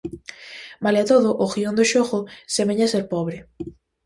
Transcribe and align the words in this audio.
Malia 0.83 1.05
todo, 1.11 1.29
o 1.43 1.45
guión 1.53 1.73
do 1.77 1.85
xogo 1.91 2.19
semella 2.55 2.91
ser 2.93 3.03
pobre. 3.13 3.37